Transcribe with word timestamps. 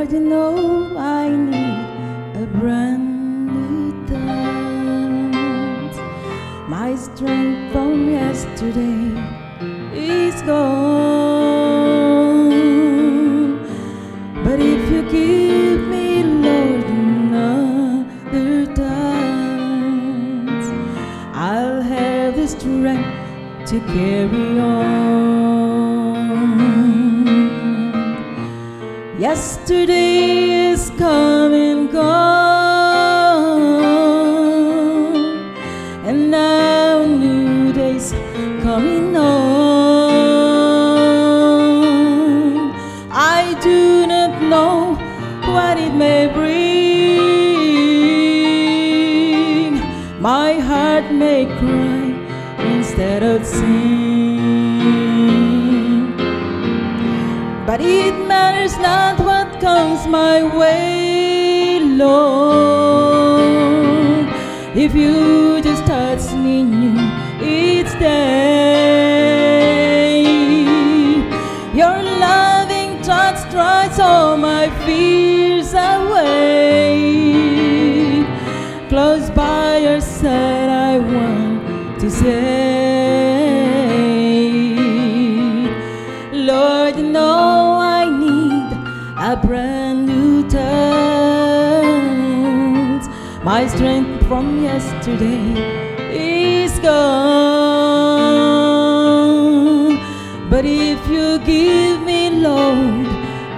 You 0.00 0.20
know 0.20 0.96
I 0.96 1.28
need 1.28 1.86
a 2.40 2.46
brand 2.46 3.46
new 3.48 4.06
dance. 4.06 5.96
My 6.68 6.94
strength 6.94 7.72
from 7.72 8.08
yesterday 8.08 9.12
is 9.92 10.40
gone. 10.42 11.58
But 14.44 14.60
if 14.60 14.90
you 14.90 15.02
give 15.10 15.88
me, 15.88 16.22
Lord, 16.22 16.84
another 16.84 18.66
dance, 18.74 20.68
I'll 21.34 21.82
have 21.82 22.36
the 22.36 22.46
strength 22.46 23.66
to 23.70 23.80
carry 23.80 24.60
on. 24.60 24.98
Yesterday 29.18 30.70
is 30.70 30.90
come 30.90 31.52
and 31.52 31.90
gone, 31.90 32.06
and 36.06 36.30
now 36.30 37.04
new 37.04 37.72
days 37.72 38.12
coming 38.62 39.16
on. 39.16 39.26
I 43.10 43.58
do 43.60 44.06
not 44.06 44.40
know 44.40 44.94
what 45.52 45.78
it 45.78 45.92
may 45.94 46.28
bring. 46.32 47.18
My 50.22 50.60
heart 50.60 51.10
may 51.12 51.46
cry 51.58 52.14
instead 52.70 53.24
of 53.24 53.44
sing. 53.44 54.37
But 57.68 57.80
it 57.82 58.14
matters 58.26 58.78
not 58.78 59.20
what 59.20 59.60
comes 59.60 60.06
my 60.06 60.42
way, 60.42 61.80
Lord. 61.80 63.44
If 64.74 64.94
you 64.94 65.60
just 65.60 65.84
touch 65.84 66.32
me 66.32 66.62
new 66.62 66.98
each 67.44 67.92
day, 67.98 68.54
your 71.74 72.02
loving 72.24 73.02
touch 73.02 73.50
drives 73.50 74.00
all 74.00 74.38
my 74.38 74.70
fears 74.86 75.17
My 93.48 93.66
strength 93.66 94.26
from 94.28 94.62
yesterday 94.62 95.40
is 96.12 96.78
gone. 96.80 96.98
But 100.50 100.66
if 100.66 101.08
you 101.08 101.38
give 101.38 102.02
me, 102.02 102.28
Lord, 102.28 103.06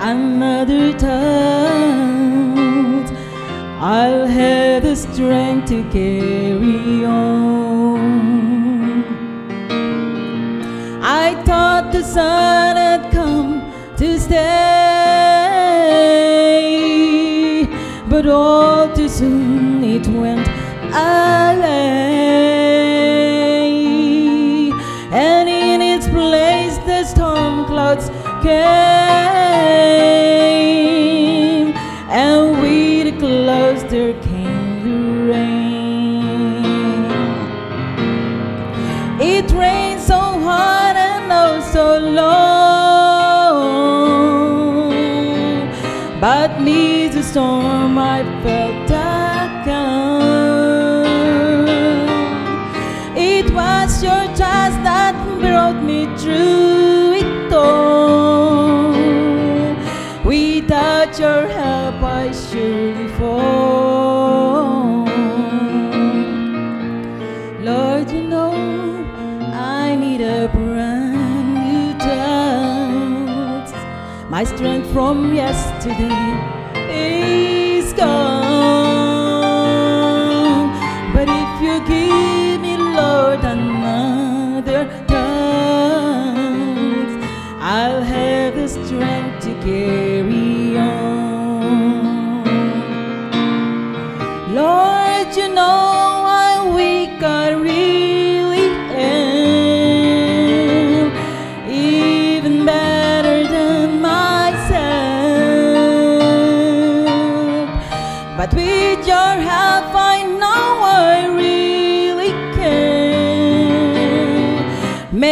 another 0.00 0.92
touch, 0.92 1.08
I'll 3.78 4.26
have 4.26 4.82
the 4.82 4.96
strength 4.96 5.68
to 5.68 5.84
carry 5.92 7.04
on. 7.04 7.35
But 18.08 18.26
all 18.26 18.88
too 18.94 19.08
soon 19.08 19.82
it 19.82 20.06
went 20.06 20.46
away. 20.94 21.80
And 25.10 25.48
in 25.48 25.80
its 25.82 26.06
place, 26.08 26.78
the 26.86 27.04
storm 27.04 27.64
clouds 27.66 28.10
came, 28.42 29.05
But 46.20 46.60
neath 46.60 47.12
the 47.12 47.22
storm 47.22 47.98
I 47.98 48.24
felt 48.42 48.90
a 48.90 49.62
calm. 49.66 51.06
It 53.14 53.52
was 53.52 54.02
your 54.02 54.26
touch 54.34 54.74
that 54.82 55.14
brought 55.40 55.82
me 55.84 56.06
through 56.16 56.75
My 74.28 74.42
strength 74.42 74.92
from 74.92 75.34
yesterday 75.34 76.10
is 76.90 77.92
gone. 77.92 78.45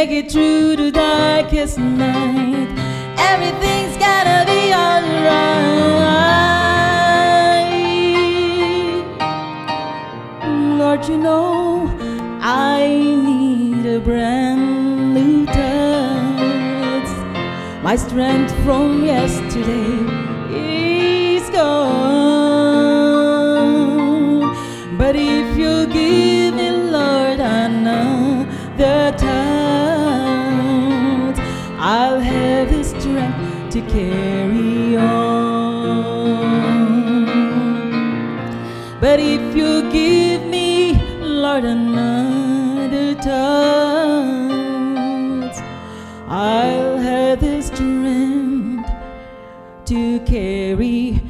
Make 0.07 0.27
it 0.27 0.31
through 0.31 0.77
the 0.77 0.91
darkest 0.93 1.79
night. 1.79 2.69
Everything's 3.17 3.97
gonna 3.97 4.45
be 4.45 4.75
alright. 4.75 5.31
Lord, 10.79 11.09
you 11.09 11.17
know 11.17 11.91
I 12.43 12.87
need 12.87 13.87
a 13.87 13.99
brand 13.99 15.15
new 15.15 15.47
touch. 15.47 17.09
My 17.83 17.97
strength 17.97 18.53
from 18.63 19.07
yesterday 19.07 20.04
to 33.75 33.81
carry 33.89 34.97
on. 34.97 35.35
But 39.01 39.19
if 39.19 39.57
you 39.57 39.91
give 39.91 40.47
me, 40.47 40.95
Lord, 41.21 41.65
another 41.65 43.17
touch, 43.17 43.35
I'll 46.29 46.99
have 46.99 47.41
the 47.41 47.61
strength 47.63 48.89
to 49.87 50.21
carry. 50.21 51.24